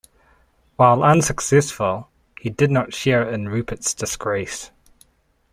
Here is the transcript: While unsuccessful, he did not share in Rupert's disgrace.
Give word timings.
While 0.77 1.03
unsuccessful, 1.03 2.09
he 2.39 2.49
did 2.49 2.71
not 2.71 2.91
share 2.91 3.29
in 3.29 3.49
Rupert's 3.49 3.93
disgrace. 3.93 4.71